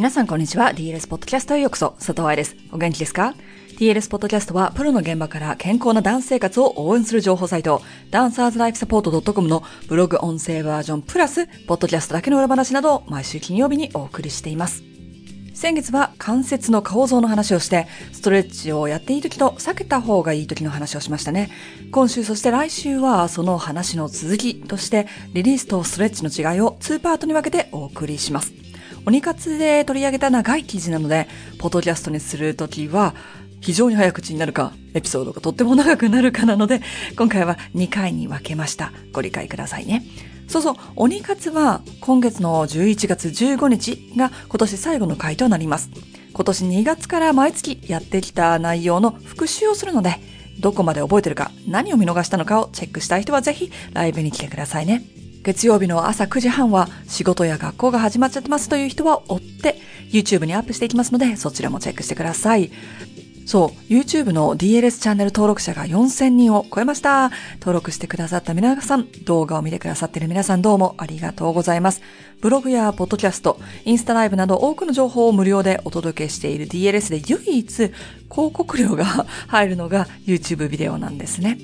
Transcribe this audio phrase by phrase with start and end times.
[0.00, 0.72] 皆さんこんにちは。
[0.72, 1.90] DLS ポッドキャストへようこそ。
[1.98, 2.56] 佐藤愛です。
[2.72, 3.34] お元気ですか
[3.78, 14.82] ?DLS ポッドキャストはプロの現場から健康なダンス生活を応援する情報サイト、ダンサーズライフサポート .com のブログ音声バージョンプラス、ポッドキャストだけの裏話などを毎週金曜日にお送りしています。
[15.52, 21.50] 先月は関節の構造の話をして、ストレッチをやっていい時と避けた方がいい時の話をしましたね。
[21.90, 28.59] 今週そして来週はその話の続きとして、リリースとストレッチの違いを2パートに分けてお送りします。
[29.06, 31.28] 鬼活で取り上げた長い記事なので、
[31.58, 33.14] ポッドキャストにするときは、
[33.60, 36.80] 非常に早口になるか、エピソードがとっても長くなるかなので、
[37.16, 38.92] 今回は2回に分けました。
[39.12, 40.04] ご理解くださいね。
[40.48, 45.90] そうそう、鬼活は今月の11月15日が今年最後の回となります。
[46.32, 50.18] 今年2月から毎月やってきた内容の復習をするので、
[50.58, 55.19] どこまで覚えてるか、何を見逃したのかをチェックしたい人はぜひライブに来てくださいね。
[55.42, 59.76] 月曜日の朝9時半は仕事や学校が始まっちゃってますという人は追って
[60.10, 62.70] YouTube にアップしていきますのでそちらもチェックしてください。
[63.46, 67.32] そう、YouTube の DLS チャンネル登録者が4000人を超えました。
[67.54, 72.00] 登録してくださった皆さん、動画を見てくださっている皆さんどうもありがとうございます。
[72.40, 77.92] ブログやポッドキャスト、インスタライブなど多くの情報を無料でお届けしている DLS で唯一広
[78.30, 79.04] 告料が
[79.48, 81.58] 入るのが YouTube ビデオなんですね。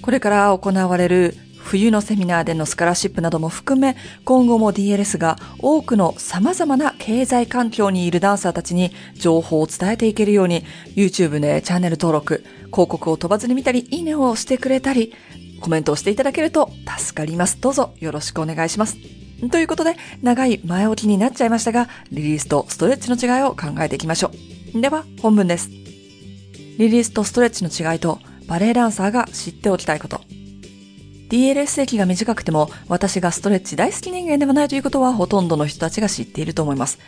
[0.00, 10.62] これから行われる冬のセミナーでのスカラシップなども含め、今後も DLS が多くの様々な経済環境にいるダンサーたちに情報を伝えていけるように、
[10.94, 15.12] YouTube でチャンネル登録、広告を飛ばずに見たり、いいねを押してくれたり、
[15.60, 17.60] コメントをしていただけると助かります。
[17.60, 18.96] どうぞよろしくお願いします。
[19.50, 24.30] ということで、長い前置きになっちゃいましたが、リリースとストレッチの違いを考えていきましょ
[24.72, 24.80] う。
[24.80, 25.68] では、本文です。
[26.78, 30.20] リリースとストレッチの違いと、バレエダンサーが知っておきたいこと。
[31.28, 36.98] DLS 歴が短くても私がストレッチ大好き人間ではないということはほとんどの人たちが知っていると思います。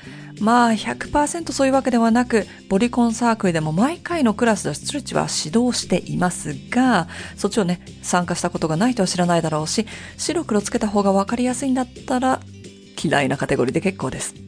[0.40, 9.86] まあ100%そういうわけではなく、ボリコンサークルでも毎回のクラスでストレッチは指導していますが、そっちをね、参加したことがない人は知らないだろうし、
[10.16, 12.40] 白黒つけた方がわかりやすいんだったら
[13.02, 14.47] 嫌いなカテゴリーで結構です。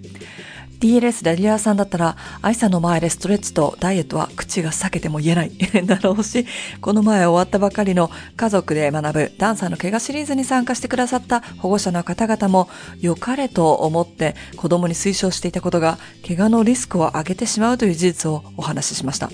[0.80, 5.52] DLS ダリアさんだったら、愛さんの前でストレッチとダイエットは口が裂けても言えない
[5.86, 6.46] だろうし、
[6.80, 19.30] この前終わったばかりの家族で学ぶダンサーの怪我シリーズに参加してくださった保護者の方々も良かれと思って子供に推奨していたことが怪我のリスクを上げてしまうという事実をお話ししました。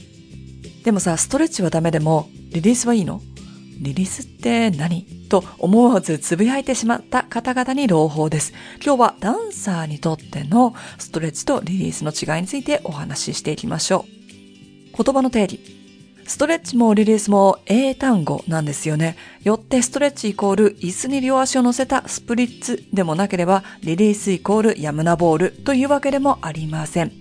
[0.85, 3.21] でもさ、ストレッチはダメでもリリースはいいの？
[3.79, 5.05] リリースって何？
[5.29, 8.53] と思わずつぶやいてしまった方々に朗報です。
[8.85, 15.05] 今日はダンサーにとってのストレッチとリリースの違いについてお話ししていきましょう。
[15.05, 15.61] 言葉の定義。
[16.29, 19.17] ストレッチもリリースも英単語なんですよね。
[19.45, 27.13] よってストレッチイコール椅子に両足を乗せたスプリッツでもなければリリースイコールヤムナボールというわけでもありません。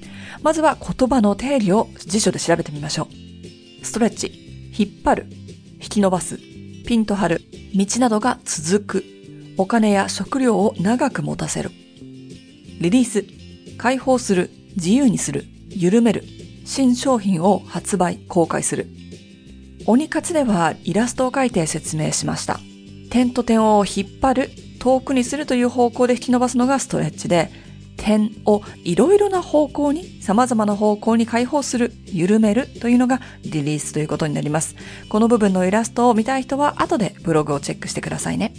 [0.42, 3.08] まずは言葉の定義を辞書で調べてみましょ
[3.82, 3.86] う。
[3.86, 5.28] ストレッチ、引っ張る、
[5.86, 6.40] 引き伸ばす、
[6.88, 7.42] ピンと張る、
[7.76, 9.06] 道などが続く、
[9.56, 11.70] お金や食料を長く持たせる。
[12.82, 13.24] リリース、
[13.78, 16.24] 解放する、自由にする、緩める、
[16.66, 18.88] 新商品を発売、公開する。
[19.86, 22.60] 鬼活ではイラストを描いて説明しました。
[23.12, 27.52] 点と点を引っ張る、遠くにするという方向で引き伸ばすのがストレッチで、
[27.98, 34.76] 点をいろいろな方向に、様々な方向に解放する、緩めるというのがリリースということになります。
[35.10, 38.54] この部分のイラストを見たい人は後でブログをチェックしてくださいね。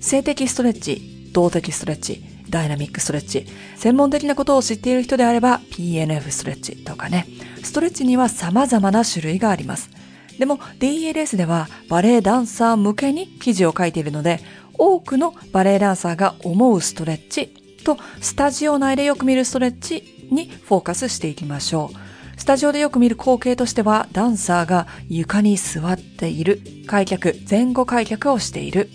[0.00, 3.46] 性的ストレッチ、動的ストレッチ、ダイナミックストレッチ、
[3.76, 7.26] 専門的なことを知っている人であれば PNF ストレッチとかね。
[7.62, 9.90] ストレッチには様々な種類があります。
[10.38, 14.40] でも DLS ではバレエダンサー向けに記事を書いているので、
[14.74, 22.14] 多くのバレエダンサーが思うストレッチとスタジオ内でよく見るストレッチにフォーカスしていきましょう。
[22.36, 28.90] スタジオでよく見る光景としては、ダンサーが床に座っている、開脚、前後開脚をしている。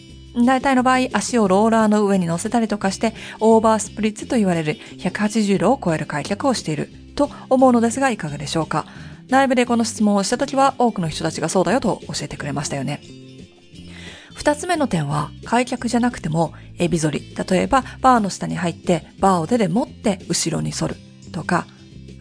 [0.46, 8.86] 大体の場合、足をローラーの上に乗せたりとかして、 over splits と言われる180度を超える開脚をしていると思うのですが、いかがでしょうか。
[9.30, 13.29] ライブでこの質問をしたときは、多くの人たちがそうだよと教えてくれましたよね。
[14.34, 17.36] 二つ目の点は、開脚じゃなくても、エビ反り。
[17.50, 20.96] 例えば、バーの下に入って、バーを手で持って後ろに反る。
[21.32, 21.66] とか、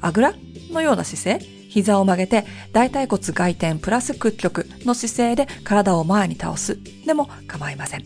[0.00, 0.34] あぐら
[0.70, 1.58] のような姿勢。
[1.68, 6.78] 膝を曲げて、大腿骨外転プラス屈曲の姿勢で体を前に倒す。
[7.06, 8.04] でも構いません。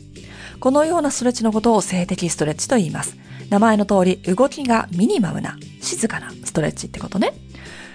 [0.59, 3.17] このようなストレッチのことを静的ストレッチと言います。
[3.51, 7.33] 名前の通り、動きがミニマムな、静かなストレッチってことね。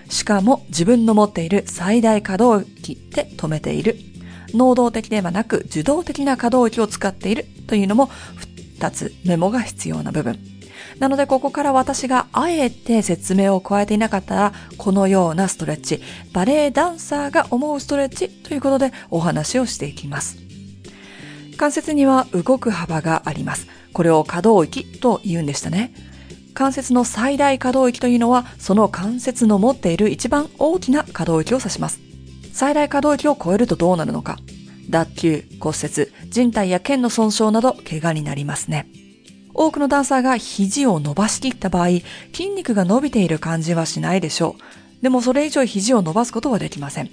[0.10, 3.98] しかも自分の持っている最大可動域で止めている
[4.54, 8.10] 能動的ではなく受動的な可動域を使っているというのも
[8.80, 10.40] 2つメモが必要な部分。
[11.00, 16.02] なのでここから私があえて説明を加えていなかったら、このようなストレッチ、
[16.34, 20.38] バレエダンサーが思うストレッチということでお話をしていきます。
[21.58, 23.68] 関節には動く幅があります。
[23.94, 25.92] これを可動域と言うんでしたね。
[26.54, 32.07] 関節の最大可動域というのは、その関節の持っている一番大きな可動域を指します。
[32.58, 34.40] 最大可動域を超えるとどうなるのか。
[34.90, 38.88] 脱臼、骨折、人体や腱の損傷など怪我になりますね。
[39.54, 42.00] 多くのダンサーが肘を伸ばしきった場合、
[42.34, 45.04] 筋肉が伸びている感じはしないでしょう。
[45.04, 47.12] でもそれ以上肘を伸ばすことはできません。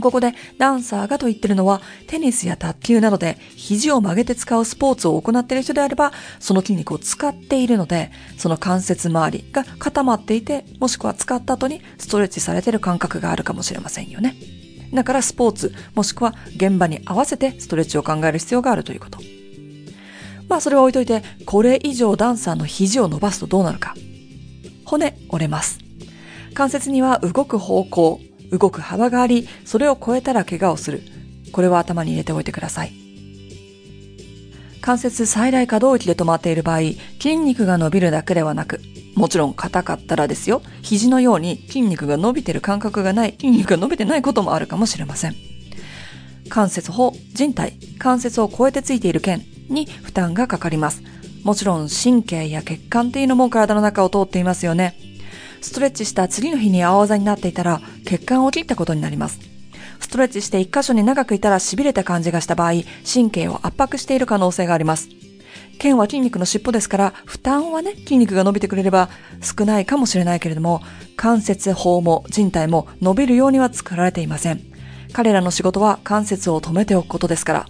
[0.00, 14.34] ここでダンサーがと言ってるのはテニスや卓球などで肘を曲げて使うスポーツを行っている人であればその筋肉を使っているのでその関節周りが固まっていてもしくは使った後にストレッチされている感覚があるかもしれませんよね。
[14.92, 19.18] だからスポーツもしくは現場に合わせてストレッチを考える必要があるということ。
[20.48, 23.94] まあそれは置いといて、これ以上ダンサーの肘を伸ばすとどうなるか。
[24.84, 25.78] 骨折れます。
[26.54, 28.20] 関節には動く方向、
[28.58, 31.02] 動く幅があり、それを超えたら怪我をする。
[31.52, 32.92] これは頭に入れておいてください。
[34.80, 36.80] 関節最大可動域で止まっている場合、
[37.20, 38.80] 筋肉が伸びるだけではなく、
[39.14, 45.36] もちろん硬かったらですよ、肘のように筋肉が伸びてる感覚がない、筋肉が伸びてないこともあるかもしれません。
[46.50, 51.02] 関節法、人体、関節を超えてついている腱、に負担がかかります。
[51.42, 54.96] もちろん神経や血管っていうのも体の中を通っていますよね。
[55.64, 59.40] ストレッチした次の日に青あざになっていたら血管を切ったことになります。
[59.98, 65.08] ストレッチして一箇所に長くいたら痺れた感じがした場合、神経を圧迫している可能性があります。
[65.78, 69.08] 腱は筋肉の尻尾ですから、負担はね、筋肉が伸びてくれれば
[69.40, 70.82] 少ないかもしれないけれども、
[71.16, 74.60] 関節法も人体も伸びるようには作られていません。
[75.14, 77.66] 彼らの仕事は関節を止めておくことですから。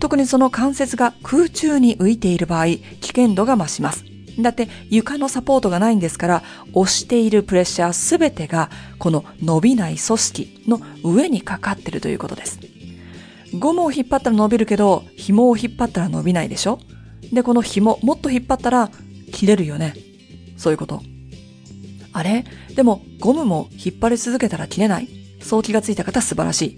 [0.00, 4.11] 特にその関節が空中に浮いている場合、危険度が増します。
[4.38, 6.42] だって床のサポートがないんですから、
[6.72, 12.60] 押しているプレッシャーすべてがこの伸びない組織の上にかかってるということです。
[13.58, 16.80] ゴムを引っ張ったら伸びるけど、紐を引っ張ったら伸びないでしょ？
[17.32, 18.90] で、この紐、もっと引っ張ったら
[19.32, 19.94] 切れるよね？
[20.56, 21.02] そういうこと。
[22.14, 22.44] あれ？
[22.74, 25.08] でもゴムも引っ張り続けたら切れない？
[25.40, 26.76] そう気がついた方素晴らしい。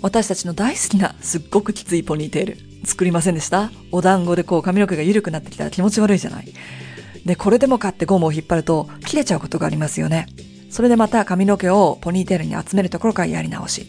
[0.00, 3.70] 私たちの大好きなすっごくきついポニーテール作りませんでした？
[3.90, 6.52] お団子でこう髪の毛が緩くなってきたら気持ち悪いじゃない。
[7.24, 10.26] で、これでもかってゴムを引っ張ると切れちゃうことがありますよね。
[10.70, 13.86] それでまた髪の毛をポニーテールに集めるところからやり直し。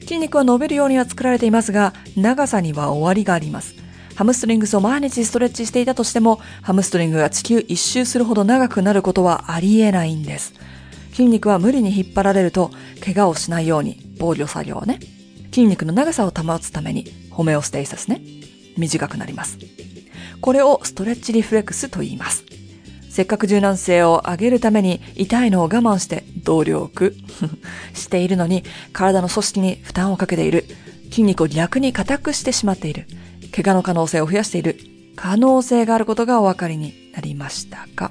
[0.00, 3.74] 筋肉は伸びるようには作られていますが、長さには終わりがあります。
[4.14, 10.54] ハムストリングスを毎日ストレッチしていたとしても、ハムストリングが地球一周するほど長くなることはありえないんです。
[11.10, 12.70] 筋肉は無理に引っ張られると、
[13.04, 15.00] 怪我をしないように、防御作業をね、
[15.50, 18.22] 筋肉の長さを保つために、ホメオステイサスね、
[18.78, 19.58] 短くなります。
[20.40, 22.45] これをストレッチリフレックスと言います。
[23.16, 27.16] せっかく柔軟性を上げるために痛いのを我慢して動力
[27.94, 30.66] しているのに体の組織に負担をかけている。
[31.04, 33.06] 筋肉を逆に硬くしてしまっている。
[33.54, 34.78] 怪我の可能性を増やしている。
[35.16, 38.10] 可能性があることがお分かりになりましたか？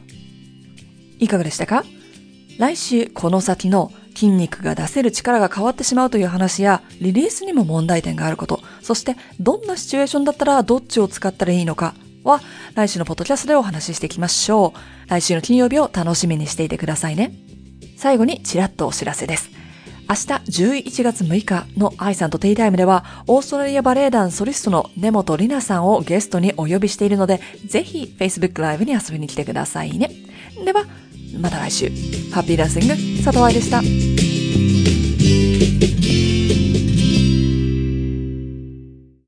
[1.20, 1.86] いかがでしたか？
[2.58, 11.94] 来週この先の筋肉が出せる力が変わってしまうという話や、リリースにも問題点があること、そしてどんなシチュエーションだったらどっちを使ったらいいのか
[12.26, 12.42] は、
[12.74, 15.10] 来週のポッドキャストでお話ししていきましょう。
[15.10, 17.32] 来週の金曜日を楽しみにしていてくださいね。
[17.98, 19.52] 最後にちらっとお知らせです。
[20.08, 20.24] 明日
[20.84, 30.12] 11月6日の愛さんとテイタイムでは、オーストラリアバレエ団ソリストの根本里奈さんをゲストにお呼びしているので、ぜひ Facebook ライブに遊びに来てくださいね。
[30.64, 30.86] では、
[31.40, 31.90] また来週。
[32.32, 33.82] ハッピーランシング、佐藤愛でした。